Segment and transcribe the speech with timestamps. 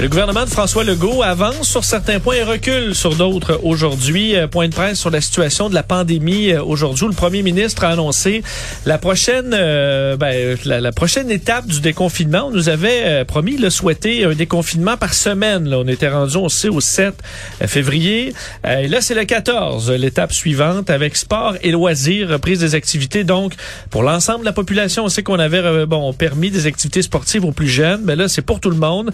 [0.00, 4.34] Le gouvernement de François Legault avance sur certains points et recule sur d'autres aujourd'hui.
[4.34, 7.06] Euh, point de presse sur la situation de la pandémie euh, aujourd'hui.
[7.06, 8.42] Le premier ministre a annoncé
[8.86, 12.46] la prochaine, euh, ben, la, prochaine étape du déconfinement.
[12.46, 15.70] On nous avait promis, le souhaiter un déconfinement par semaine.
[15.74, 17.14] On était rendu, on sait, au 7
[17.66, 18.32] février.
[18.66, 23.22] et là, c'est le 14, l'étape suivante, avec sport et loisirs, reprise des activités.
[23.22, 23.52] Donc,
[23.90, 27.52] pour l'ensemble de la population, on sait qu'on avait bon permis des activités sportives aux
[27.52, 28.00] plus jeunes.
[28.04, 29.10] Mais là, c'est pour tout le monde.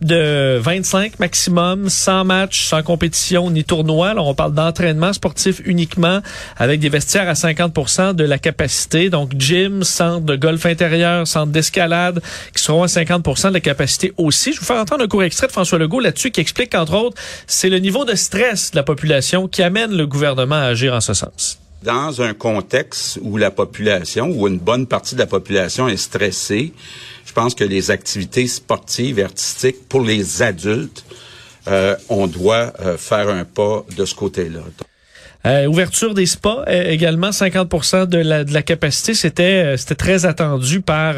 [0.00, 4.10] De 25 maximum, sans match, sans compétition ni tournoi.
[4.10, 6.20] Alors, on parle d'entraînement sportif uniquement
[6.56, 9.10] avec des vestiaires à 50 de la capacité.
[9.10, 12.20] Donc, gym, centre de golf intérieur, centre d'escalade
[12.54, 14.52] qui seront à 50% de la capacité aussi.
[14.52, 17.20] Je vous faire entendre un court extrait de François Legault là-dessus qui explique qu'entre autres,
[17.46, 21.00] c'est le niveau de stress de la population qui amène le gouvernement à agir en
[21.00, 25.86] ce sens dans un contexte où la population, ou une bonne partie de la population
[25.86, 26.72] est stressée,
[27.34, 31.04] pense que les activités sportives et artistiques pour les adultes,
[31.66, 34.60] euh, on doit euh, faire un pas de ce côté-là.
[35.46, 39.94] Euh, ouverture des spas euh, également 50 de la, de la capacité c'était euh, c'était
[39.94, 41.14] très attendu par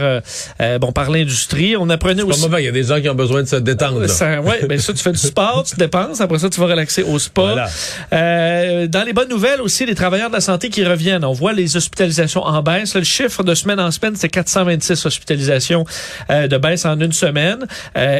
[0.80, 1.76] bon par l'industrie.
[1.76, 4.40] On apprenait aussi il y a des gens qui ont besoin de se détendre ça,
[4.40, 7.18] ouais ben ça tu fais du sport tu dépenses après ça tu vas relaxer au
[7.18, 7.68] spa.
[8.10, 11.24] Dans les bonnes nouvelles aussi les travailleurs de la santé qui reviennent.
[11.24, 12.94] On voit les hospitalisations en baisse.
[12.94, 15.84] Le chiffre de semaine en semaine c'est 426 hospitalisations
[16.28, 17.66] de baisse en une semaine.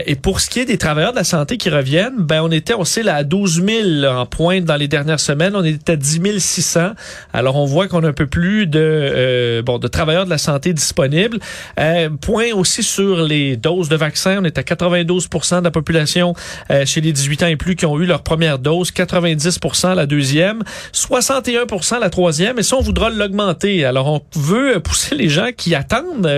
[0.07, 2.75] Et pour ce qui est des travailleurs de la santé qui reviennent ben on était
[2.75, 5.57] on sait là à 12 000 en pointe dans les dernières semaines.
[5.57, 6.93] On était 10 600.
[7.33, 10.39] Alors, on voit qu'on a un peu plus de, euh, bon, de travailleurs de la
[10.39, 11.39] santé disponibles.
[11.79, 14.39] Euh, point aussi sur les doses de vaccins.
[14.41, 16.35] On est à 92% de la population
[16.71, 20.07] euh, chez les 18 ans et plus qui ont eu leur première dose, 90% la
[20.07, 20.63] deuxième,
[20.93, 22.59] 61% la troisième.
[22.59, 23.85] Et ça, on voudra l'augmenter.
[23.85, 26.31] Alors, on veut pousser les gens qui attendent,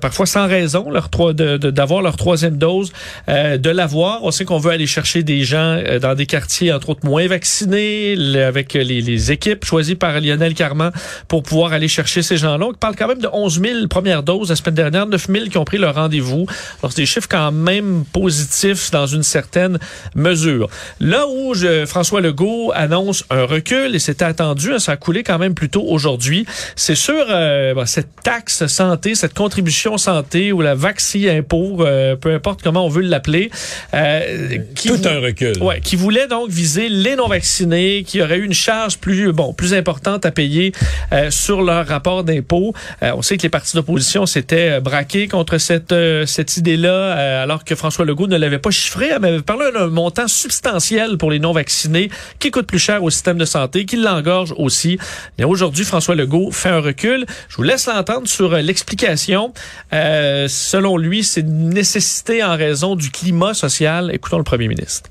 [0.00, 2.92] parfois sans raison, leur d'avoir leur troisième dose,
[3.28, 4.24] de l'avoir.
[4.24, 8.16] On sait qu'on veut aller chercher des gens dans des quartiers, entre autres, moins vaccinés,
[8.36, 10.92] avec les, équipes choisies par Lionel Carman
[11.28, 12.66] pour pouvoir aller chercher ces gens-là.
[12.66, 15.58] On parle quand même de 11 000 premières doses la semaine dernière, 9 000 qui
[15.58, 16.46] ont pris leur rendez-vous.
[16.82, 19.78] Alors, c'est des chiffres quand même positifs dans une certaine
[20.14, 20.68] mesure.
[21.00, 25.22] Là où je, François Legault annonce un recul, et c'était attendu, hein, ça a coulé
[25.22, 26.46] quand même plus tôt aujourd'hui,
[26.76, 32.32] c'est sur euh, cette taxe santé, cette contribution santé ou la vaccine impôt, euh, peu
[32.34, 33.50] importe comment on veut l'appeler.
[33.94, 35.62] Euh, Tout un recul.
[35.62, 39.74] Ouais, qui voulait donc viser les non-vaccinés, qui auraient eu une charge plus bon plus
[39.74, 40.72] importante à payer
[41.12, 42.74] euh, sur leur rapport d'impôt.
[43.02, 45.94] Euh, on sait que les partis d'opposition s'étaient euh, braqués contre cette
[46.26, 50.28] cette idée-là, alors que François Legault ne l'avait pas chiffré, mais avait parlé d'un montant
[50.28, 54.54] substantiel pour les non vaccinés qui coûte plus cher au système de santé, qui l'engorge
[54.56, 54.98] aussi.
[55.42, 57.24] Aujourd'hui, François Legault fait un recul.
[57.48, 59.52] Je vous laisse l'entendre sur l'explication.
[59.92, 64.10] selon lui, c'est une nécessité en raison du climat social.
[64.12, 65.10] Écoutons le premier ministre.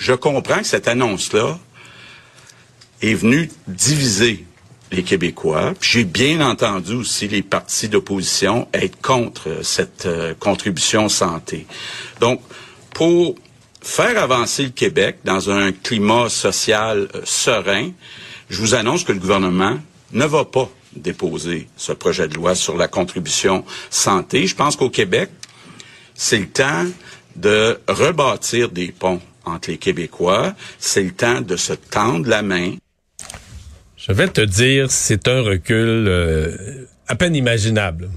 [0.00, 1.58] Je comprends que cette annonce-là
[3.02, 4.44] est venu diviser
[4.92, 5.74] les Québécois.
[5.80, 11.66] J'ai bien entendu aussi les partis d'opposition être contre cette euh, contribution santé.
[12.20, 12.40] Donc,
[12.94, 13.34] pour
[13.82, 17.90] faire avancer le Québec dans un climat social euh, serein,
[18.48, 19.78] je vous annonce que le gouvernement
[20.12, 24.46] ne va pas déposer ce projet de loi sur la contribution santé.
[24.46, 25.30] Je pense qu'au Québec,
[26.14, 26.86] c'est le temps
[27.34, 30.54] de rebâtir des ponts entre les Québécois.
[30.78, 32.76] C'est le temps de se tendre la main
[33.96, 38.10] je vais te dire, c'est un recul euh, à peine imaginable.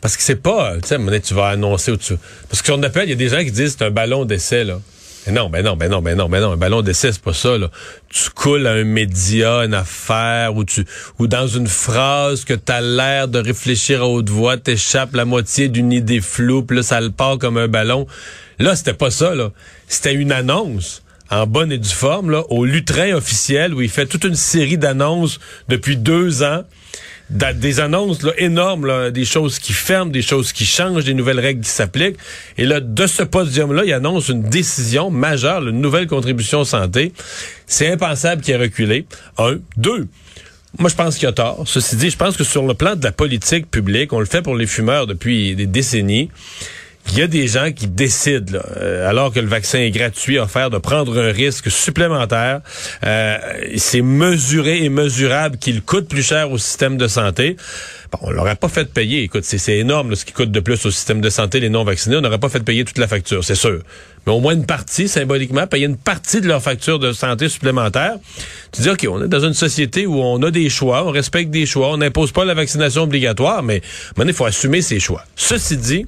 [0.00, 2.16] parce que c'est pas, tu sais, tu vas annoncer au dessus
[2.48, 4.80] Parce que appelle, il y a des gens qui disent c'est un ballon d'essai, là.
[5.26, 7.32] Mais non, ben non, ben non, ben non, ben non, un ballon d'essai, c'est pas
[7.32, 7.68] ça, là.
[8.08, 10.84] Tu coules à un média, une affaire, ou tu,
[11.18, 15.68] ou dans une phrase que t'as l'air de réfléchir à haute voix, t'échappes la moitié
[15.68, 18.06] d'une idée floue, puis là, ça le part comme un ballon.
[18.60, 19.50] Là, c'était pas ça, là.
[19.88, 24.06] C'était une annonce en bonne et due forme là, au lutrin officiel où il fait
[24.06, 26.62] toute une série d'annonces depuis deux ans.
[27.28, 31.40] Des annonces là, énormes, là, des choses qui ferment, des choses qui changent, des nouvelles
[31.40, 32.18] règles qui s'appliquent.
[32.56, 37.12] Et là, de ce podium-là, il annonce une décision majeure, une nouvelle contribution santé.
[37.66, 39.06] C'est impensable qu'il ait reculé.
[39.38, 39.56] Un.
[39.76, 40.06] Deux.
[40.78, 41.64] Moi, je pense qu'il a tort.
[41.66, 44.42] Ceci dit, je pense que sur le plan de la politique publique, on le fait
[44.42, 46.30] pour les fumeurs depuis des décennies
[47.08, 50.70] il y a des gens qui décident, euh, alors que le vaccin est gratuit, offert,
[50.70, 52.60] de prendre un risque supplémentaire.
[53.04, 53.38] Euh,
[53.76, 57.56] c'est mesuré et mesurable qu'il coûte plus cher au système de santé.
[58.12, 59.22] Bon, on l'aurait pas fait payer.
[59.22, 62.16] Écoute, c'est énorme ce qui coûte de plus au système de santé les non-vaccinés.
[62.16, 63.80] On n'aurait pas fait payer toute la facture, c'est sûr.
[64.26, 68.16] Mais au moins une partie, symboliquement, payer une partie de leur facture de santé supplémentaire.
[68.72, 71.50] Tu dis, OK, on est dans une société où on a des choix, on respecte
[71.50, 73.82] des choix, on n'impose pas la vaccination obligatoire, mais
[74.16, 75.24] maintenant, il faut assumer ses choix.
[75.36, 76.06] Ceci dit,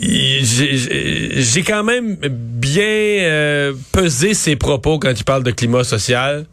[0.00, 6.46] j'ai quand même bien euh, pesé ses propos quand il parle de climat social.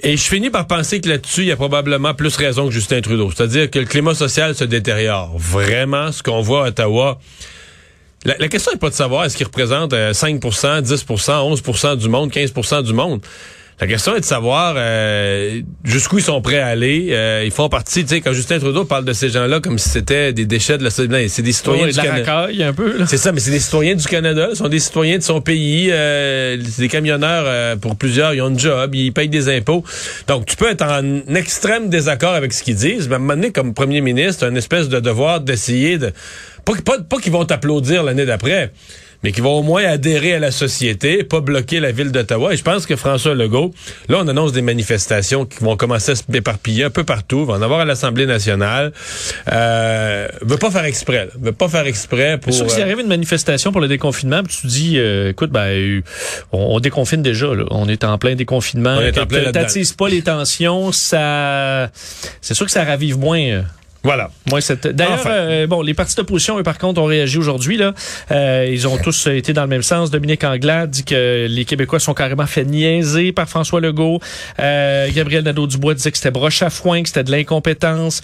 [0.00, 3.00] Et je finis par penser que là-dessus, il y a probablement plus raison que Justin
[3.00, 3.32] Trudeau.
[3.34, 5.36] C'est-à-dire que le climat social se détériore.
[5.36, 7.18] Vraiment, ce qu'on voit à Ottawa.
[8.24, 12.82] La, question n'est pas de savoir est-ce qu'il représente 5% 10% 11% du monde, 15%
[12.82, 13.20] du monde.
[13.80, 17.10] La question est de savoir euh, jusqu'où ils sont prêts à aller.
[17.10, 19.88] Euh, ils font partie, tu sais, quand Justin Trudeau parle de ces gens-là comme si
[19.88, 22.48] c'était des déchets de la société, c'est des citoyens du Canada.
[22.60, 23.06] un peu.
[23.06, 25.90] C'est ça, mais c'est des citoyens du Canada, ce sont des citoyens de son pays.
[25.92, 29.84] Euh, c'est des camionneurs, euh, pour plusieurs, ils ont un job, ils payent des impôts.
[30.26, 33.34] Donc, tu peux être en extrême désaccord avec ce qu'ils disent, mais à un moment
[33.34, 36.10] donné, comme premier ministre, un espèce de devoir d'essayer de...
[36.64, 38.72] Pas, pas, pas qu'ils vont t'applaudir l'année d'après,
[39.22, 42.52] mais qui vont au moins adhérer à la société, pas bloquer la ville d'Ottawa.
[42.52, 43.74] Et je pense que François Legault,
[44.08, 47.54] là, on annonce des manifestations qui vont commencer à se éparpiller un peu partout, va
[47.54, 48.92] en avoir à l'Assemblée nationale.
[49.52, 52.52] Euh, veut pas faire exprès, veut pas faire exprès pour.
[52.52, 55.50] Sauf que s'il euh, arrive une manifestation pour le déconfinement, puis tu dis, euh, écoute,
[55.50, 56.00] ben, euh,
[56.52, 57.64] on, déconfine déjà, là.
[57.70, 58.96] on est en plein déconfinement.
[58.98, 61.90] On est en plein T'attises pas les tensions, ça,
[62.40, 63.64] c'est sûr que ça ravive moins.
[64.04, 64.30] Voilà.
[64.48, 64.60] Moi,
[64.92, 67.76] D'ailleurs, euh, bon, les partis d'opposition, eux, par contre, ont réagi aujourd'hui.
[67.76, 67.94] Là,
[68.30, 70.10] euh, ils ont tous été dans le même sens.
[70.10, 74.20] Dominique Anglade dit que les Québécois sont carrément fait niaiser par François Legault.
[74.60, 78.22] Euh, Gabriel Nadeau-Dubois disait que c'était broche à foin, que c'était de l'incompétence.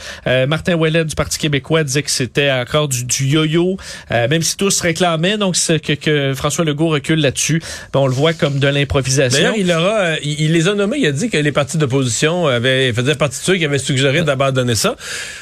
[0.49, 3.76] Martin Ouellet du Parti québécois disait que c'était encore du, yo-yo.
[4.11, 7.61] même si tous réclamaient donc que, que François Legault recule là-dessus,
[7.93, 9.38] ben, on le voit comme de l'improvisation.
[9.38, 10.99] D'ailleurs, il aura, il, les a nommés.
[10.99, 14.23] Il a dit que les partis d'opposition avaient faisaient partie de ceux qui avaient suggéré
[14.23, 14.97] d'abandonner ça.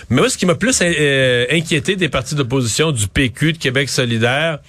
[0.08, 3.88] Mais moi, ce qui m'a plus euh, inquiété des partis d'opposition, du PQ, de Québec
[3.88, 4.60] solidaire,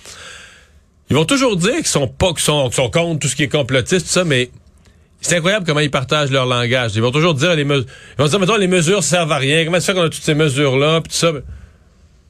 [1.12, 3.50] ils vont toujours dire qu'ils sont pas, qu'ils sont, sont contre tout ce qui est
[3.50, 4.50] complotiste, tout ça, mais
[5.22, 6.94] c'est incroyable comment ils partagent leur langage.
[6.96, 7.86] Ils vont toujours dire les mesures,
[8.18, 9.64] ils vont dire, mettons, les mesures servent à rien.
[9.64, 11.32] Comment ça fait qu'on a toutes ces mesures-là, puis tout ça?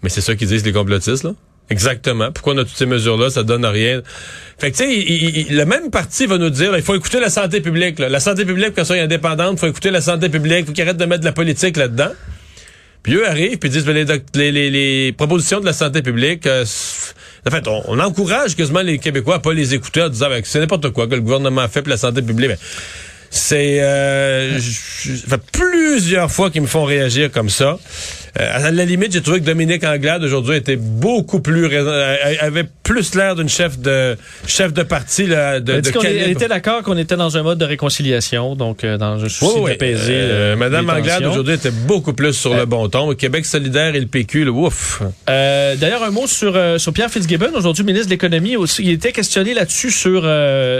[0.01, 1.31] Mais c'est ça qu'ils disent les complotistes, là.
[1.69, 2.29] Exactement.
[2.33, 3.29] Pourquoi on a toutes ces mesures-là?
[3.29, 4.01] Ça donne rien.
[4.59, 7.61] Fait que, tu sais, le même parti va nous dire, il faut écouter la santé
[7.61, 7.99] publique.
[7.99, 10.83] La santé publique, qu'elle soit indépendante, il faut écouter la santé publique, il faut qu'ils
[10.83, 12.11] arrêtent de mettre de la politique là-dedans.
[13.03, 16.47] Puis eux arrivent puis disent ben, les, les, les, propositions de la santé publique.
[16.47, 16.65] Euh,
[17.45, 20.59] en fait, on, encourage quasiment les Québécois à pas les écouter en disant ben, c'est
[20.59, 22.49] n'importe quoi que le gouvernement fait pour la santé publique.
[22.49, 22.57] Ben,
[23.29, 24.59] c'est euh,
[25.51, 27.79] plusieurs fois qu'ils me font réagir comme ça.
[28.39, 31.69] Euh, à la limite, j'ai trouvé que Dominique Anglade aujourd'hui était beaucoup plus
[32.39, 36.81] avait plus l'air d'une chef de chef de parti là, de, de Elle était d'accord
[36.81, 40.15] qu'on était dans un mode de réconciliation, donc euh, dans un souci d'apaiser.
[40.15, 43.13] Euh, Madame Anglade aujourd'hui était beaucoup plus sur le bon ton.
[43.13, 45.03] Québec solidaire et le PQ, le ouf.
[45.27, 48.83] D'ailleurs, un mot sur sur Pierre Fitzgibbon, aujourd'hui ministre de l'économie aussi.
[48.83, 50.27] Il était questionné là-dessus sur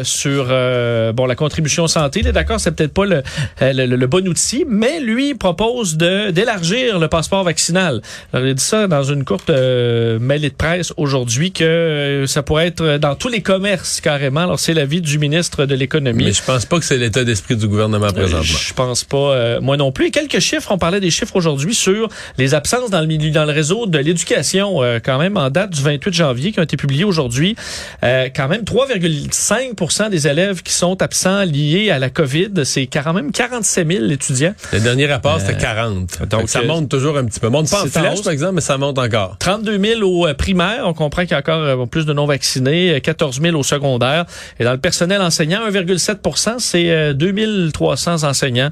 [0.03, 2.21] sur bon la contribution santé.
[2.21, 3.21] Il est d'accord, c'est peut-être pas le,
[3.61, 8.01] le, le, bon outil, mais lui propose de d'élargir le passeport vaccinal.
[8.31, 12.27] Alors, il a dit ça dans une courte euh, mêlée de presse aujourd'hui que euh,
[12.27, 14.41] ça pourrait être dans tous les commerces carrément.
[14.41, 16.25] Alors, c'est l'avis du ministre de l'économie.
[16.25, 18.43] Mais je pense pas que c'est l'état d'esprit du gouvernement euh, présentement.
[18.43, 20.07] je pense pas, moi non plus.
[20.07, 23.45] Et quelques chiffres, on parlait des chiffres aujourd'hui sur les absences dans le milieu, dans
[23.45, 27.03] le réseau de l'éducation, quand même en date du 28 janvier, qui ont été publiés
[27.03, 27.55] aujourd'hui.
[28.01, 32.51] quand même 3,5 des élèves qui sont absents liés à la COVID.
[32.63, 34.53] C'est quand même 47 000 étudiants.
[34.71, 36.27] Le dernier rapport, c'était 40.
[36.29, 37.49] Donc, ça monte toujours un petit peu.
[37.49, 39.37] Monte pas en flèche, par exemple, mais ça monte encore.
[39.39, 40.83] 32 000 au euh, primaire.
[40.85, 42.99] On comprend qu'il y a encore euh, plus de non-vaccinés.
[43.01, 44.25] 14 euh, 000 au secondaire.
[44.59, 48.69] Et dans le personnel enseignant, 1,7% c'est 2300 enseignants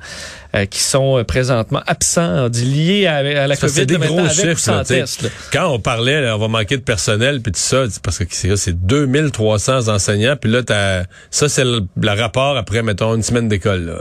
[0.70, 3.74] qui sont présentement absents, liés à, la COVID.
[3.74, 5.30] C'est des gros chiffres.
[5.52, 9.88] Quand on parlait, on va manquer de personnel, puis tout ça, parce que c'est 2300
[9.88, 10.62] enseignants, puis là,
[11.30, 13.98] ça, c'est le, rapport après, mettons, une semaine d'école.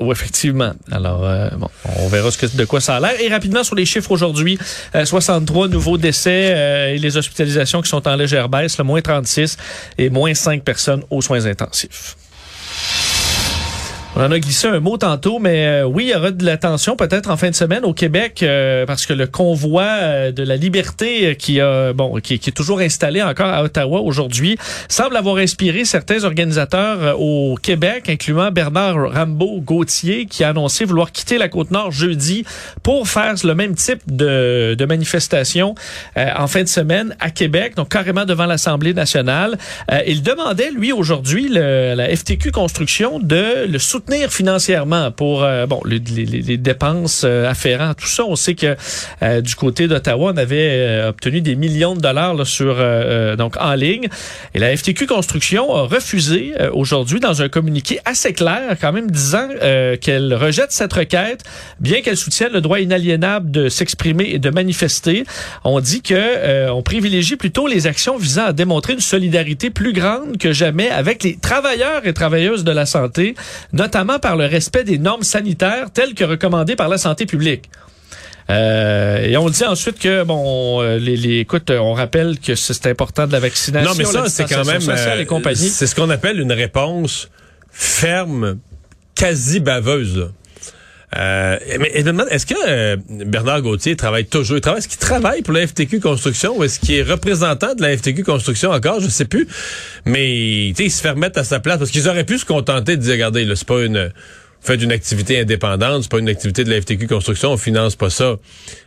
[0.00, 0.72] Oui, effectivement.
[0.90, 1.20] Alors,
[1.56, 3.20] bon, on verra ce que, de quoi ça a l'air.
[3.20, 4.58] Et rapidement, sur les chiffres aujourd'hui,
[5.04, 9.00] 63 euh, nouveaux décès euh, et les hospitalisations qui sont en légère baisse, le moins
[9.00, 9.56] 36
[9.98, 12.16] et moins 5 personnes aux soins intensifs.
[14.16, 16.56] On en a glissé un mot tantôt, mais euh, oui, il y aura de la
[16.56, 20.44] tension peut-être en fin de semaine au Québec euh, parce que le convoi euh, de
[20.44, 24.56] la liberté qui a bon qui, qui, est toujours installé encore à Ottawa aujourd'hui
[24.88, 31.10] semble avoir inspiré certains organisateurs au Québec, incluant Bernard Rambaud Gauthier, qui a annoncé vouloir
[31.10, 32.44] quitter la côte nord jeudi
[32.84, 35.74] pour faire le même type de, de manifestation
[36.16, 39.58] en fin de semaine à Québec, donc carrément devant l'Assemblée nationale.
[40.06, 43.78] il demandait lui aujourd'hui la FTQ Construction de le
[44.28, 48.24] financièrement pour euh, bon les, dépenses euh, afférentes tout ça.
[48.24, 48.76] On sait que
[49.22, 52.76] euh, du côté d'Ottawa on avait obtenu des millions de dollars là, sur
[53.36, 54.08] donc en ligne.
[54.54, 59.48] Et la FTQ Construction a refusé aujourd'hui dans un communiqué assez clair quand même disant
[60.00, 61.42] qu'elle rejette cette requête
[61.80, 65.24] bien qu'elle soutienne le droit inaliénable de s'exprimer et de manifester.
[65.64, 70.38] On dit que on privilégie plutôt les actions visant à démontrer une solidarité plus grande
[70.38, 73.34] que jamais avec les travailleurs et travailleuses de la santé
[73.94, 77.70] notamment par le respect des normes sanitaires telles que recommandées par la santé publique.
[78.50, 82.86] Euh, et on dit ensuite que bon, euh, les, les écoute, on rappelle que c'est
[82.86, 83.90] important de la vaccination.
[83.90, 87.30] Non, mais ça c'est quand même euh, c'est ce qu'on appelle une réponse
[87.70, 88.58] ferme,
[89.14, 90.30] quasi baveuse.
[91.16, 94.56] Euh, mais est-ce que euh, Bernard Gauthier travaille toujours?
[94.56, 98.24] Est-ce qu'il travaille pour la FTQ Construction ou est-ce qu'il est représentant de la FTQ
[98.24, 99.00] Construction encore?
[99.00, 99.46] Je sais plus.
[100.04, 103.02] Mais il se fait remettre à sa place parce qu'ils auraient pu se contenter de
[103.02, 104.10] dire, regardez, c'est pas une
[104.64, 108.10] fait une activité indépendante, c'est pas une activité de la FTQ Construction, on finance pas
[108.10, 108.36] ça.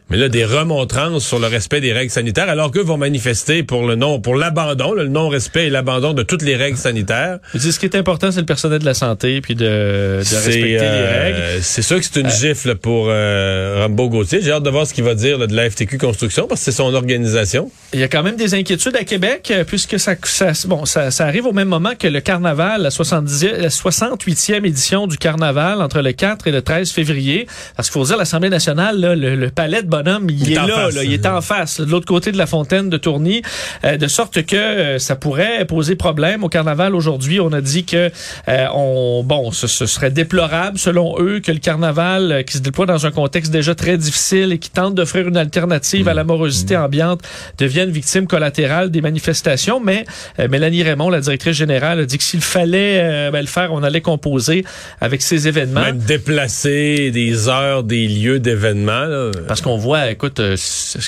[0.10, 3.86] Mais là, des remontrances sur le respect des règles sanitaires, alors qu'eux vont manifester pour
[3.86, 7.40] le non, pour l'abandon, le non-respect et l'abandon de toutes les règles sanitaires.
[7.54, 10.80] ce qui est important, c'est le personnel de la santé, puis de, de respecter les
[10.80, 11.62] euh, règles.
[11.62, 14.40] C'est sûr que c'est une euh, gifle pour euh, Rambo Gauthier.
[14.42, 16.78] J'ai hâte de voir ce qu'il va dire de la FTQ Construction, parce que c'est
[16.78, 17.70] son organisation.
[17.92, 21.26] Il y a quand même des inquiétudes à Québec, puisque ça, ça bon, ça, ça,
[21.26, 26.02] arrive au même moment que le carnaval, la, 70, la 68e édition du carnaval, entre
[26.02, 27.48] le 4 et le 13 février.
[27.76, 29.88] Parce qu'il faut dire, l'Assemblée nationale, là, le, le palais de
[30.30, 33.42] il, est, là, il est en face, de l'autre côté de la fontaine de Tourny,
[33.84, 37.40] euh, de sorte que euh, ça pourrait poser problème au carnaval aujourd'hui.
[37.40, 38.12] On a dit que
[38.48, 43.06] euh, on, bon, ce, serait déplorable selon eux que le carnaval qui se déploie dans
[43.06, 46.82] un contexte déjà très difficile et qui tente d'offrir une alternative à la morosité mmh.
[46.82, 47.22] ambiante
[47.58, 49.80] devienne victime collatérale des manifestations.
[49.80, 50.06] Mais
[50.38, 54.02] Mélanie Raymond, la directrice générale, a dit que s'il fallait ben, le faire, on allait
[54.02, 54.66] composer
[55.02, 55.57] avec ces événements.
[55.66, 59.32] Même déplacer des heures, des lieux d'événements.
[59.48, 60.56] Parce qu'on voit écoute, euh,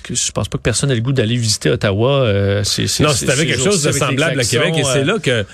[0.04, 2.24] que je pense pas que personne ait le goût d'aller visiter Ottawa.
[2.24, 2.64] Euh,
[3.00, 5.06] non, c'est avec quelque chose de semblable à Québec et c'est euh.
[5.06, 5.46] là que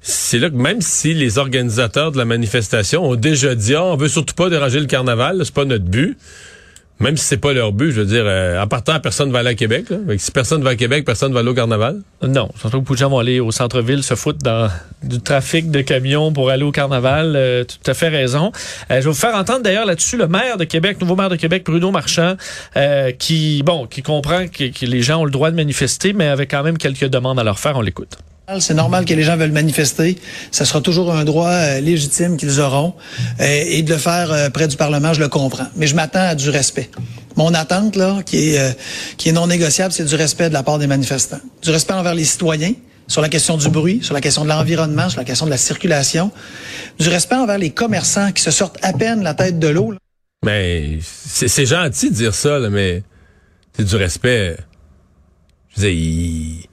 [0.00, 3.96] c'est là que même si les organisateurs de la manifestation ont déjà dit ah, on
[3.96, 6.16] veut surtout pas déranger le carnaval, c'est pas notre but.
[7.00, 9.50] Même si c'est pas leur but, je veux dire, euh, en partant, personne va aller
[9.50, 9.86] à Québec.
[10.18, 12.00] Si personne va à Québec, personne va aller au carnaval.
[12.22, 14.68] Non, surtout que beaucoup de gens vont aller au centre-ville, se foutre dans
[15.04, 17.34] du trafic de camions pour aller au carnaval.
[17.36, 18.50] Euh, tout à fait raison.
[18.90, 21.36] Euh, je vais vous faire entendre d'ailleurs là-dessus le maire de Québec, nouveau maire de
[21.36, 22.36] Québec, Bruno Marchand,
[23.18, 26.50] qui bon, qui comprend que, que les gens ont le droit de manifester, mais avec
[26.50, 27.76] quand même quelques demandes à leur faire.
[27.76, 28.18] On l'écoute.
[28.60, 30.16] C'est normal que les gens veulent manifester.
[30.50, 32.94] Ça sera toujours un droit euh, légitime qu'ils auront.
[33.40, 35.66] Euh, et de le faire euh, près du Parlement, je le comprends.
[35.76, 36.90] Mais je m'attends à du respect.
[37.36, 38.76] Mon attente, là, qui est,
[39.18, 41.40] qui est non négociable, c'est du respect de la part des manifestants.
[41.62, 42.72] Du respect envers les citoyens,
[43.06, 45.58] sur la question du bruit, sur la question de l'environnement, sur la question de la
[45.58, 46.32] circulation.
[46.98, 49.94] Du respect envers les commerçants qui se sortent à peine la tête de l'eau.
[50.44, 53.02] Mais c'est gentil de dire ça, là, mais
[53.76, 54.56] c'est du respect.
[55.76, 56.67] Je veux dire,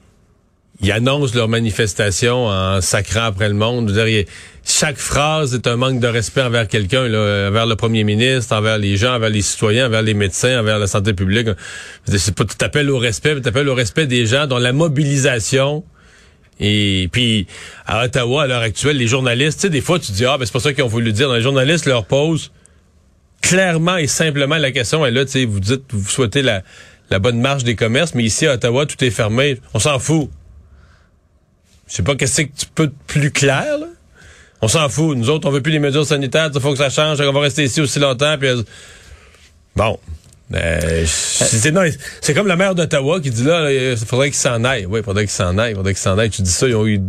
[0.81, 3.93] ils annoncent leur manifestation en sacrant après le monde.
[4.65, 8.97] chaque phrase est un manque de respect envers quelqu'un, envers le premier ministre, envers les
[8.97, 11.47] gens, envers les citoyens, envers les médecins, envers la santé publique.
[12.05, 15.83] C'est pas, tu t'appelles au respect, tu appelles au respect des gens dont la mobilisation
[16.59, 17.47] et puis
[17.85, 20.45] à Ottawa, à l'heure actuelle, les journalistes, tu sais, des fois tu dis ah ben
[20.45, 21.31] c'est pas ça qu'ils ont voulu dire.
[21.33, 22.51] les journalistes leur posent
[23.41, 27.39] clairement et simplement la question est là, tu sais, vous dites vous souhaitez la bonne
[27.39, 29.59] marche des commerces, mais ici à Ottawa tout est fermé.
[29.73, 30.29] On s'en fout.
[31.87, 33.87] Je sais pas qu'est-ce que tu peux plus clair, là.
[34.61, 35.15] On s'en fout.
[35.17, 36.49] Nous autres, on veut plus les mesures sanitaires.
[36.53, 37.21] Il faut que ça change.
[37.21, 38.35] On va rester ici aussi longtemps.
[38.39, 38.49] Puis,
[39.75, 39.99] bon.
[40.53, 44.85] Euh, c'est comme la maire d'Ottawa qui dit là, il faudrait qu'il s'en aille.
[44.85, 45.73] Oui, il faudrait qu'il s'en aille.
[45.73, 46.29] Il faudrait qu'il s'en aille.
[46.29, 47.01] Tu dis ça, ils ont eu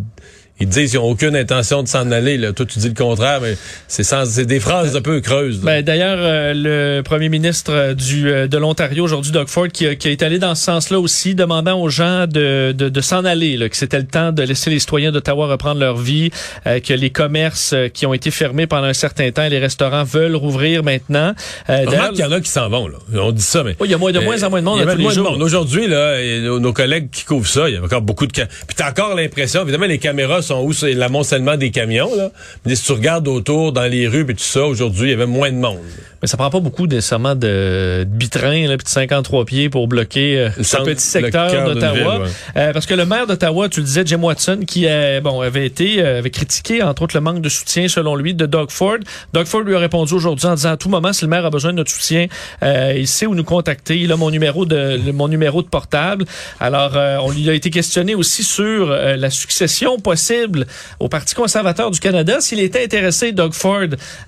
[0.58, 2.38] ils disent qu'ils n'ont aucune intention de s'en aller.
[2.38, 2.52] Là.
[2.52, 3.56] Toi, tu dis le contraire, mais
[3.88, 5.60] c'est c'est des phrases un peu creuses.
[5.60, 9.96] Ben, D'ailleurs, euh, le premier ministre euh, du euh, de l'Ontario aujourd'hui, Doug Ford, qui,
[9.96, 13.56] qui, est allé dans ce sens-là aussi, demandant aux gens de, de, de s'en aller,
[13.56, 16.30] là, que c'était le temps de laisser les citoyens d'Ottawa reprendre leur vie,
[16.64, 20.82] que les commerces qui ont été fermés pendant un certain temps, les restaurants veulent rouvrir
[20.82, 21.34] maintenant.
[21.68, 22.88] Euh, qu'il y en a qui s'en vont.
[22.88, 22.98] Là.
[23.14, 23.76] On dit ça, mais...
[23.84, 24.78] il y a moins, de moins en moins de monde.
[24.80, 25.42] Il y a tous moins de monde.
[25.42, 28.32] Aujourd'hui, là, nos, nos, collègues qui couvrent ça, il y a encore beaucoup de...
[28.32, 28.46] Puis
[28.76, 30.72] t'as encore l'impression, évidemment, les caméras sont où?
[30.72, 32.30] C'est l'amoncellement des camions, là.
[32.64, 35.26] Mais si tu regardes autour, dans les rues et tout ça, aujourd'hui, il y avait
[35.26, 35.78] moins de monde.
[36.22, 39.86] Mais ça prend pas beaucoup nécessairement de, de bitrain, là, puis de 53 pieds pour
[39.86, 42.20] bloquer euh, ce petit secteur d'Ottawa.
[42.20, 42.28] ouais.
[42.56, 45.66] Euh, parce que le maire d'Ottawa, tu le disais, Jim Watson, qui euh, bon avait
[45.66, 48.96] été euh, avait critiqué entre autres le manque de soutien selon lui de Doug Ford.
[49.34, 51.50] Doug Ford lui a répondu aujourd'hui en disant à tout moment si le maire a
[51.50, 52.26] besoin de notre soutien,
[52.62, 53.98] il sait où nous contacter.
[53.98, 56.24] Il a mon numéro de le- mon numéro de portable.
[56.60, 60.16] Alors on lui a été questionné aussi sur la succession possible
[61.00, 63.80] au Parti conservateur du Canada s'il était intéressé Doug Ford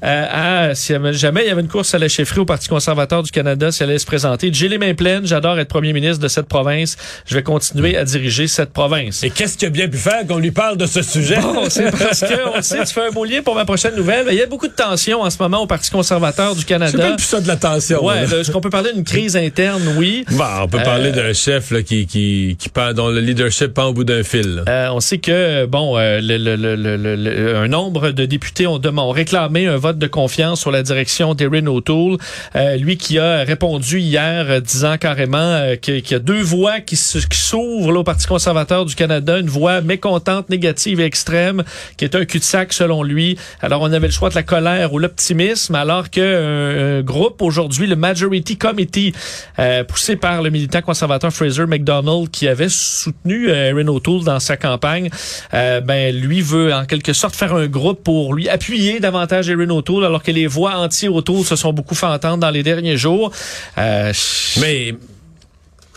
[0.05, 3.23] euh, à si jamais il y avait une course à la chefferie au Parti conservateur
[3.23, 4.51] du Canada, s'il allait se présenter.
[4.53, 6.97] J'ai les mains pleines, j'adore être premier ministre de cette province.
[7.27, 9.23] Je vais continuer à diriger cette province.
[9.23, 11.37] Et qu'est-ce qu'il a bien pu faire qu'on lui parle de ce sujet?
[11.41, 13.95] Bon, c'est parce que, on le sait, tu fais un beau lien pour ma prochaine
[13.97, 14.27] nouvelle.
[14.31, 16.99] Il y a beaucoup de tensions en ce moment au Parti conservateur du C'est Canada.
[16.99, 18.05] même plus ça de la tension.
[18.05, 19.83] Ouais, est-ce qu'on peut parler d'une crise interne?
[19.97, 20.25] Oui.
[20.31, 23.87] Bon, on peut Euh, parler d'un chef là, qui, qui, qui dont le leadership pend
[23.87, 24.63] au bout d'un fil.
[24.69, 28.81] Euh, on sait que bon, le, le- le- le- le- un nombre de députés ont,
[29.11, 32.17] réclamé un vote de confiance sur la direction d'Erin O'Toole,
[32.57, 36.81] Euh, lui qui a répondu hier euh, disant carrément euh, qu'il y a deux voix
[36.81, 41.63] qui s'ouvrent au Parti conservateur du Canada, une voix mécontente, négative et extrême,
[41.97, 43.39] qui est un cul-de-sac selon lui.
[43.61, 47.43] Alors on avait le choix de la colère ou l'optimisme, alors que euh, un groupe
[47.43, 49.13] aujourd'hui, le Majority Committee,
[49.59, 54.41] euh, poussé par le militant conservateur Fraser McDonald, qui avait soutenu euh, Erin O'Toole dans
[54.41, 55.11] sa campagne,
[55.55, 59.71] euh, ben lui veut en quelque sorte faire un groupe pour lui appuyer davantage Erin
[59.71, 63.33] O'Toole, alors que les voix anti-O'Toole se sont beaucoup fait entendre dans les derniers jours.
[63.79, 64.13] Euh,
[64.61, 64.95] Mais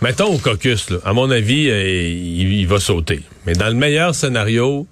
[0.02, 3.22] mettons au caucus, là, à mon avis, euh, il, il va sauter.
[3.46, 4.88] Mais dans le meilleur scénario,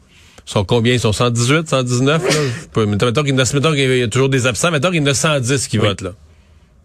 [0.45, 0.93] ils sont combien?
[0.93, 2.21] Ils sont 118, 119?
[2.23, 2.29] Là?
[2.31, 4.69] Je peux- mettons qu'il y a- y toujours des absents.
[4.71, 6.01] Mettons qu'il y en a 110 qui votent.
[6.01, 6.11] Là.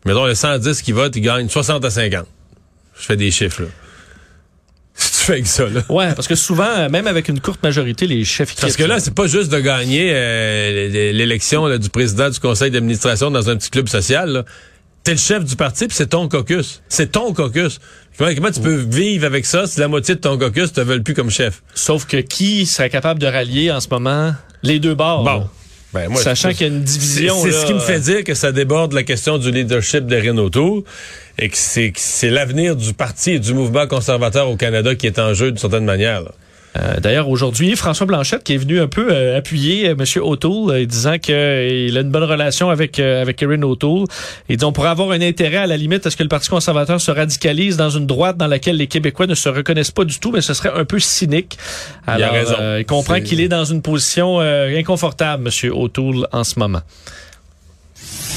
[0.06, 2.26] Mettons, les 110 qui votent, ils gagnent 60 à 50.
[2.96, 3.62] Je fais des chiffres.
[3.62, 3.68] Là.
[5.24, 5.80] Tu fais avec ça, là.
[5.88, 9.00] ouais, parce que souvent, euh, même avec une courte majorité, les chefs Parce que là,
[9.00, 13.70] c'est pas juste de gagner euh, l'élection du président du conseil d'administration dans un petit
[13.70, 14.28] club social.
[14.28, 14.44] là.
[15.02, 16.82] T'es le chef du parti, puis c'est ton caucus.
[16.90, 17.80] C'est ton caucus.
[18.18, 21.02] Comment, comment tu peux vivre avec ça si la moitié de ton caucus te veulent
[21.02, 21.62] plus comme chef?
[21.74, 25.24] Sauf que qui serait capable de rallier en ce moment les deux bords?
[25.24, 25.48] là?
[25.94, 27.40] Ben, moi, Sachant qu'il y a une C'est division.
[27.42, 30.16] c'est ce qui me fait euh, dire que ça déborde la question du leadership de
[30.16, 30.84] Renault
[31.38, 35.06] et que c'est que c'est l'avenir du parti et du mouvement conservateur au Canada qui
[35.06, 36.22] est en jeu d'une certaine manière.
[36.22, 36.32] là.
[36.76, 40.04] Euh, D'ailleurs, aujourd'hui, François Blanchette qui est venu un peu euh, appuyer euh, M.
[40.22, 44.06] O'Toole, euh, disant qu'il a une bonne relation avec euh, avec Erin O'Toole.
[44.48, 46.48] Il dit on pourrait avoir un intérêt à la limite à ce que le Parti
[46.48, 50.18] conservateur se radicalise dans une droite dans laquelle les Québécois ne se reconnaissent pas du
[50.18, 51.58] tout, mais ce serait un peu cynique.
[52.08, 55.72] Il a euh, il comprend qu'il est dans une position euh, inconfortable, M.
[55.72, 56.80] O'Toole, en ce moment.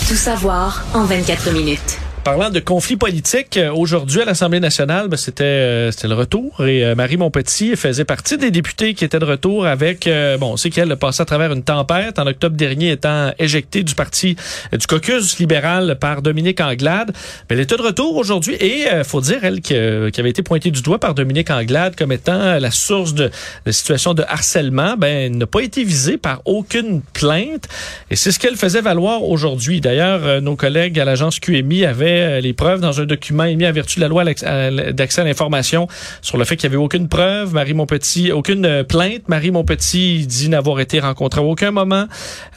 [0.07, 1.99] Tout savoir en 24 minutes.
[2.27, 6.65] Parlant de conflits politiques, euh, aujourd'hui à l'Assemblée nationale, ben, c'était euh, c'était le retour
[6.67, 10.51] et euh, Marie Montpetit faisait partie des députés qui étaient de retour avec euh, bon,
[10.51, 14.35] on sait qu'elle passé à travers une tempête en octobre dernier étant éjectée du parti
[14.73, 17.13] euh, du caucus libéral par Dominique Anglade.
[17.49, 20.43] Mais elle était de retour aujourd'hui et euh, faut dire elle que- qui avait été
[20.43, 23.31] pointée du doigt par Dominique Anglade comme étant la source de,
[23.65, 27.69] de situation de harcèlement, ben n'a pas été visée par aucune plainte
[28.11, 29.79] et c'est ce qu'elle faisait valoir aujourd'hui.
[29.79, 33.71] D'ailleurs, nos collègues à l'agence QMI avaient euh, les preuves dans un document émis en
[33.71, 35.87] vertu de la loi d'accès à l'information
[36.21, 39.27] sur le fait qu'il n'y avait aucune preuve, Marie Montpetit, aucune euh, plainte.
[39.27, 42.07] Marie Montpetit dit n'avoir été rencontrée à aucun moment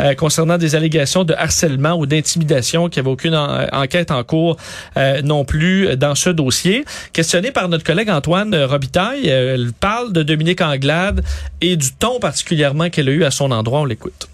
[0.00, 4.24] euh, concernant des allégations de harcèlement ou d'intimidation, qu'il n'y avait aucune en- enquête en
[4.24, 4.56] cours
[4.96, 6.84] euh, non plus dans ce dossier.
[7.12, 11.22] Questionnée par notre collègue Antoine euh, Robitaille, euh, elle parle de Dominique Anglade
[11.60, 13.80] et du ton particulièrement qu'elle a eu à son endroit.
[13.80, 14.29] On l'écoute.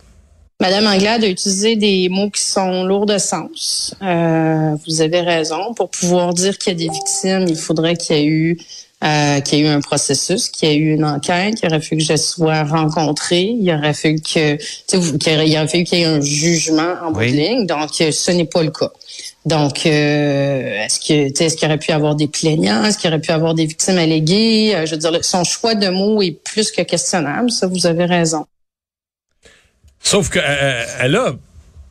[0.59, 3.95] Madame Anglade a utilisé des mots qui sont lourds de sens.
[4.03, 5.75] Euh, vous avez raison.
[5.75, 8.59] Pour pouvoir dire qu'il y a des victimes, il faudrait qu'il y ait eu
[9.05, 11.83] euh, qu'il y ait eu un processus, qu'il y ait eu une enquête, qu'il aurait
[11.83, 15.85] fallu que je sois rencontrée, il aurait fallu que, tu sais, vous- qu'il aurait, fallu
[15.85, 17.67] qu'il y ait un jugement en bout de ligne.
[17.67, 18.91] Donc, euh, ce n'est pas le cas.
[19.45, 23.11] Donc, euh, est-ce que, tu sais, est-ce qu'il aurait pu avoir des plaignants, est-ce qu'il
[23.11, 24.73] aurait pu avoir des victimes alléguées?
[24.75, 27.51] Euh, Je veux dire, son choix de mots est plus que questionnable.
[27.51, 28.47] Ça, vous avez raison.
[30.07, 31.35] Sauf qu'elle elle a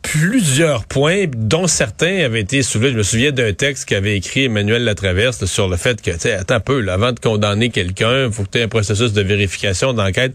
[0.02, 2.92] plusieurs points, dont certains avaient été soulevés.
[2.92, 6.32] Je me souviens d'un texte qu'avait écrit Emmanuel Latraverse sur le fait que, tu sais,
[6.32, 9.22] attends un peu, avant de condamner quelqu'un, il faut que tu aies un processus de
[9.22, 10.34] vérification, d'enquête.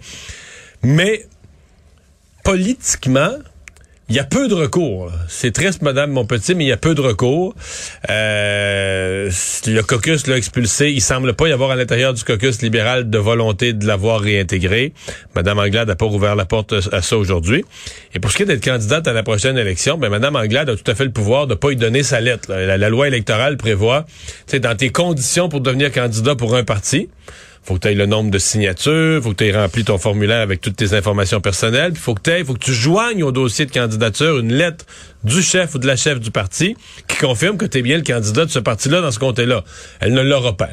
[0.83, 1.25] Mais
[2.45, 3.33] politiquement,
[4.11, 5.13] il y a peu de recours.
[5.29, 7.55] C'est triste, Madame Monpetit, mais il y a peu de recours.
[8.11, 9.31] Euh,
[9.67, 10.91] le caucus l'a expulsé.
[10.91, 14.93] Il semble pas y avoir à l'intérieur du caucus libéral de volonté de l'avoir réintégré.
[15.37, 17.65] Madame Anglade n'a pas ouvert la porte à ça aujourd'hui.
[18.13, 20.77] Et pour ce qui est d'être candidate à la prochaine élection, ben Madame Anglade a
[20.77, 22.53] tout à fait le pouvoir de pas y donner sa lettre.
[22.53, 24.07] La, la loi électorale prévoit,
[24.49, 27.09] sais, dans tes conditions pour devenir candidat pour un parti,
[27.63, 30.41] faut que tu aies le nombre de signatures, faut que tu aies rempli ton formulaire
[30.41, 33.67] avec toutes tes informations personnelles, puis faut que tu faut que tu joignes au dossier
[33.67, 34.87] de candidature une lettre
[35.25, 38.03] du chef ou de la chef du parti qui confirme que tu es bien le
[38.03, 39.65] candidat de ce parti-là dans ce comté-là.
[40.01, 40.71] Elle ne l'aura pas.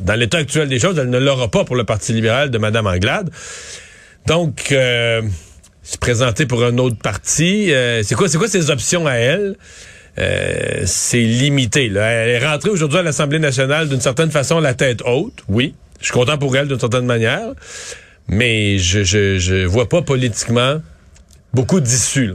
[0.00, 2.86] Dans l'état actuel des choses, elle ne l'aura pas pour le Parti libéral de Mme
[2.86, 3.30] Anglade.
[4.26, 5.22] Donc, euh,
[5.82, 9.56] se présenter pour un autre parti, euh, c'est quoi, c'est quoi ses options à elle?
[10.18, 11.88] Euh, c'est limité.
[11.88, 12.06] Là.
[12.06, 15.74] Elle est rentrée aujourd'hui à l'Assemblée nationale d'une certaine façon la tête haute, oui.
[16.02, 17.52] Je suis content pour elle d'une certaine manière,
[18.28, 20.82] mais je, je, je vois pas politiquement
[21.54, 22.34] beaucoup d'issues.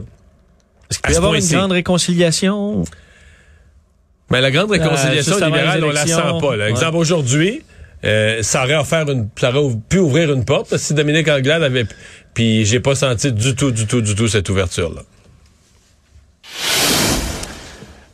[0.90, 2.84] Est-ce qu'il peut y avoir une grande réconciliation?
[4.30, 6.56] Mais la grande réconciliation euh, libérale, on la sent pas.
[6.56, 6.68] Là.
[6.68, 7.62] Exemple, aujourd'hui,
[8.04, 11.86] euh, ça aurait offert une, ça aurait pu ouvrir une porte si Dominique Anglade avait,
[12.32, 15.02] puis j'ai pas senti du tout, du tout, du tout cette ouverture là.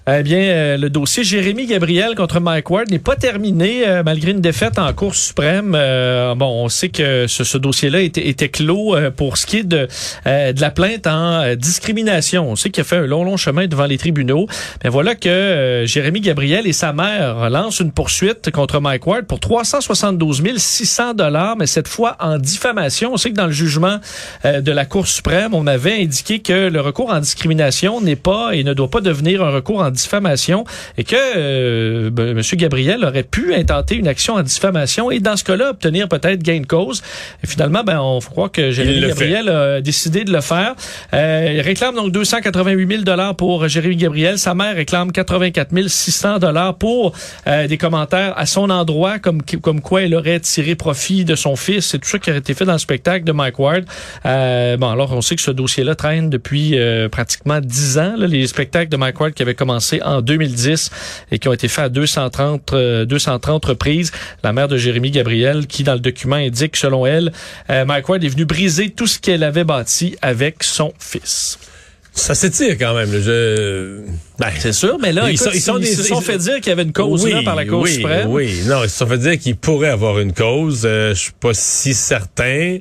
[0.06, 4.32] Eh bien, euh, le dossier Jérémy Gabriel contre Mike Ward n'est pas terminé euh, malgré
[4.32, 5.72] une défaite en Cour suprême.
[5.74, 9.88] Euh, bon, on sait que ce, dossier-là était, était, clos pour ce qui est de,
[10.26, 12.50] de la plainte en discrimination.
[12.50, 14.46] On sait qu'il a fait un long, long chemin devant les tribunaux.
[14.82, 19.40] Mais voilà que Jérémy Gabriel et sa mère lancent une poursuite contre Mike Ward pour
[19.40, 23.14] 372 600 dollars, mais cette fois en diffamation.
[23.14, 24.00] On sait que dans le jugement
[24.44, 28.64] de la Cour suprême, on avait indiqué que le recours en discrimination n'est pas et
[28.64, 30.64] ne doit pas devenir un recours en diffamation
[30.98, 32.42] et que euh, ben, M.
[32.54, 36.60] Gabriel aurait pu intenter une action en diffamation et dans ce cas-là obtenir peut-être gain
[36.60, 37.02] de cause.
[37.42, 40.74] Et finalement, ben on croit que Jérémy Gabriel a décidé de le faire.
[41.12, 44.38] Euh, il réclame donc 288 000 dollars pour Jérémy Gabriel.
[44.38, 47.12] Sa mère réclame 84 600 dollars pour
[47.46, 51.56] euh, des commentaires à son endroit, comme comme quoi elle aurait tiré profit de son
[51.56, 51.86] fils.
[51.86, 53.84] C'est tout ça qui a été fait dans le spectacle de Mike Ward.
[54.26, 58.14] Euh, bon, alors on sait que ce dossier-là traîne depuis euh, pratiquement dix ans.
[58.16, 60.90] Là, les spectacles de Mike Ward qui avaient commencé en 2010
[61.30, 62.74] et qui ont été faits à 230,
[63.06, 64.12] 230 euh, reprises.
[64.42, 67.32] La mère de Jérémy Gabriel, qui dans le document indique, selon elle,
[67.70, 71.58] euh, Mike Ward est venu briser tout ce qu'elle avait bâti avec son fils.
[72.14, 73.10] Ça s'étire quand même.
[73.10, 73.98] Je...
[74.38, 76.84] Ben, c'est sûr, mais là, ils, sont, ils, se sont fait dire qu'il y avait
[76.84, 78.28] une cause là, par la Cour oui, suprême.
[78.30, 80.82] Oui, non, ils se sont fait dire qu'il pourrait avoir une cause.
[80.84, 82.78] Euh, je suis pas si certain.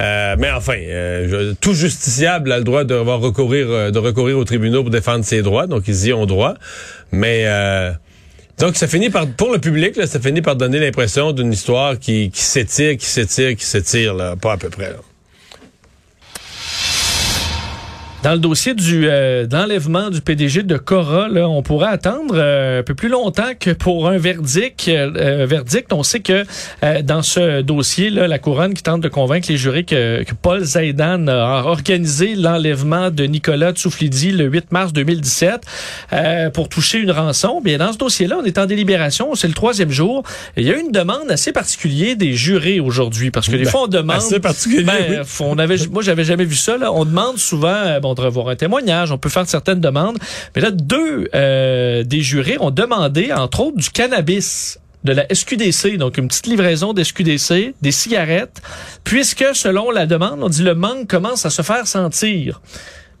[0.00, 4.82] Euh, mais enfin, euh, tout justiciable a le droit de recourir, de recourir au tribunal
[4.82, 6.54] pour défendre ses droits, donc ils y ont droit.
[7.10, 7.46] Mais
[8.58, 11.98] donc ça finit par, pour le public, là, ça finit par donner l'impression d'une histoire
[11.98, 14.90] qui, qui s'étire, qui s'étire, qui s'étire, là, pas à peu près.
[14.90, 14.98] Là.
[18.28, 22.80] Dans le dossier du euh, d'enlèvement du PDG de Cora, là, on pourrait attendre euh,
[22.80, 24.86] un peu plus longtemps que pour un verdict.
[24.86, 26.44] Euh, verdict, on sait que
[27.00, 30.62] dans ce dossier, là, la couronne qui tente de convaincre les jurés que, que Paul
[30.62, 35.62] Zaidan a organisé l'enlèvement de Nicolas Tsouflidi le 8 mars 2017
[36.52, 37.62] pour toucher une rançon.
[37.62, 40.22] Bien, dans ce dossier-là, on est en délibération, c'est le troisième jour.
[40.58, 43.70] il y a eu une demande assez particulière des jurés aujourd'hui, parce que des ben,
[43.70, 44.16] fois on demande.
[44.16, 44.84] Assez particulier.
[44.84, 46.76] Ben, on avait, moi, j'avais jamais vu ça.
[46.76, 46.92] Là.
[46.92, 50.18] On demande souvent de revoir un témoignage, on peut faire certaines demandes.
[50.54, 55.96] Mais là, deux euh, des jurés ont demandé, entre autres, du cannabis de la SQDC,
[55.96, 58.60] donc une petite livraison d'SQDC, des cigarettes,
[59.04, 62.60] puisque selon la demande, on dit le manque commence à se faire sentir.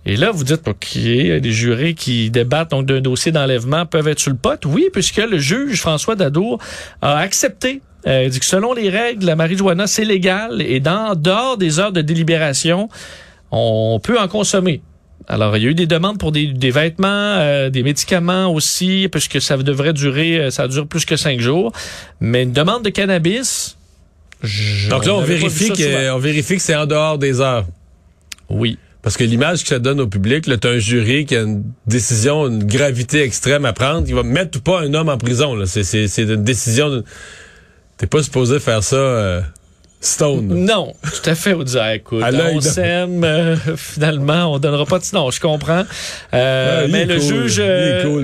[0.04, 4.20] Et là, vous dites, OK, les jurés qui débattent donc d'un dossier d'enlèvement peuvent être
[4.20, 4.58] sur le pot.
[4.64, 6.58] Oui, puisque le juge François Dadour
[7.02, 11.58] a accepté euh, dit que selon les règles, la marijuana, c'est légal et dans dehors
[11.58, 12.88] des heures de délibération,
[13.50, 14.82] on peut en consommer.
[15.26, 19.42] Alors, il y a eu des demandes pour des, vêtements, euh, des médicaments aussi, puisque
[19.42, 21.72] ça devrait durer, euh, ça dure plus que cinq jours.
[22.20, 23.76] Mais une demande de cannabis.
[24.88, 27.66] Donc là, on vérifie, que, on vérifie que c'est en dehors des heures.
[28.48, 28.78] Oui.
[29.02, 31.62] Parce que l'image que ça donne au public, là, t'as un jury qui a une
[31.86, 35.54] décision, une gravité extrême à prendre, qui va mettre ou pas un homme en prison.
[35.54, 35.66] Là.
[35.66, 36.88] C'est, c'est, c'est une décision.
[36.88, 37.04] De...
[37.96, 38.96] T'es pas supposé faire ça.
[38.96, 39.40] Euh,
[40.00, 40.46] Stone.
[40.64, 41.54] Non, tout à fait.
[41.54, 45.04] On dit, écoute, on s'aime, euh, finalement, on donnera pas de...
[45.12, 45.84] Non, je comprends.
[46.32, 47.56] Euh, mais le juge...
[47.58, 48.04] Euh,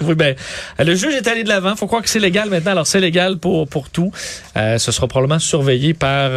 [0.00, 0.36] oui, ben,
[0.78, 1.74] le juge est allé de l'avant.
[1.74, 2.70] faut croire que c'est légal maintenant.
[2.70, 4.12] Alors, c'est légal pour, pour tout.
[4.54, 6.30] ce sera probablement surveillé par,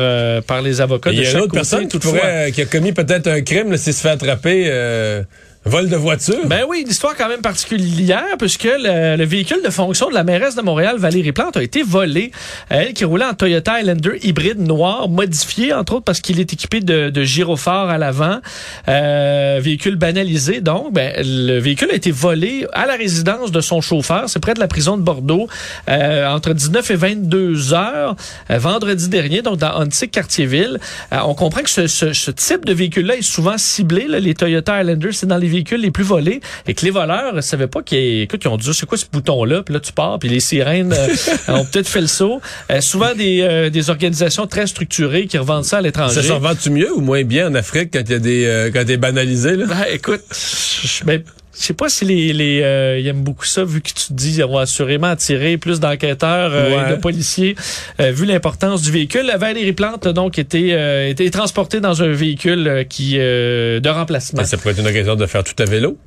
[0.44, 3.42] par les avocats Il y a une autre personne qui, qui a commis peut-être un
[3.42, 5.24] crime, s'il se fait attraper...
[5.68, 6.46] Vol de voiture?
[6.46, 10.54] Ben oui, une histoire quand même particulière, puisque le, véhicule de fonction de la mairesse
[10.54, 12.32] de Montréal, Valérie Plante, a été volé.
[12.70, 16.82] Elle qui roulait en Toyota Highlander hybride noir, modifié, entre autres parce qu'il est équipé
[16.82, 18.42] de, de gyrophares à l'avant.
[18.88, 20.94] Euh, véhicule banalisé, donc.
[20.94, 24.26] Ben, le véhicule a été volé à la résidence de son chauffeur.
[24.30, 25.48] C'est près de la prison de Bordeaux,
[25.90, 28.16] euh, entre 19 et 22 heures,
[28.52, 30.80] euh, vendredi dernier, donc dans Huntsic, Quartier-Ville.
[31.12, 34.08] Euh, on comprend que ce, ce, ce type de véhicule-là est souvent ciblé.
[34.08, 37.34] Là, les Toyota Highlander, c'est dans les véhicules les plus volés et que les voleurs
[37.34, 39.94] ne savaient pas qu'ils écoute, ils ont dit c'est quoi ce bouton-là, puis là tu
[39.94, 41.08] pars, puis les sirènes euh,
[41.48, 42.42] ont peut-être fait le saut.
[42.72, 46.22] Euh, souvent des, euh, des organisations très structurées qui revendent ça à l'étranger.
[46.22, 48.86] Ça s'en vend-tu mieux ou moins bien en Afrique quand il y a des quand
[48.86, 49.66] t'es banalisé là?
[49.68, 51.24] Ben, écoute, je ben,
[51.58, 54.14] je sais pas si les, les euh, ils aiment beaucoup ça vu que tu te
[54.14, 56.88] dis on va assurément attirer plus d'enquêteurs euh, Ouais.
[56.88, 57.56] et de policiers
[58.02, 59.32] euh, vu l'importance du véhicule.
[59.40, 64.44] Valérie Plante donc était euh, était transportée dans un véhicule qui euh, de remplacement.
[64.44, 65.98] Ça pourrait être une occasion de faire tout à vélo?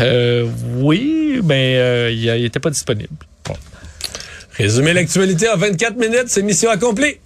[0.00, 3.08] Euh, oui, mais euh, il a- il était pas disponible.
[3.46, 3.54] Bon.
[4.58, 7.16] Résumer l'actualité en 24 minutes, c'est mission accomplie.